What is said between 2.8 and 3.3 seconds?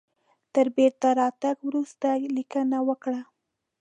وکړه.